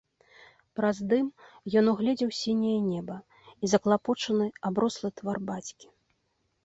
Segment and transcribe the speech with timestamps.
[0.77, 1.27] Праз дым
[1.81, 3.17] ён угледзеў сіняе неба
[3.67, 5.85] і заклапочаны аброслы твар бацькі.